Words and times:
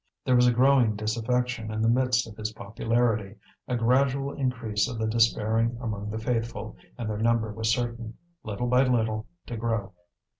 There 0.25 0.35
was 0.35 0.47
a 0.47 0.51
growing 0.51 0.95
disaffection 0.95 1.71
in 1.71 1.83
the 1.83 1.87
midst 1.87 2.27
of 2.27 2.35
his 2.35 2.53
popularity, 2.53 3.35
a 3.67 3.75
gradual 3.77 4.31
increase 4.33 4.87
of 4.89 4.97
the 4.97 5.05
despairing 5.05 5.77
among 5.79 6.09
the 6.09 6.17
faithful, 6.17 6.75
and 6.97 7.07
their 7.07 7.19
number 7.19 7.53
was 7.53 7.69
certain, 7.69 8.15
little 8.43 8.65
by 8.65 8.83
little, 8.87 9.27
to 9.45 9.57
grow. 9.57 9.91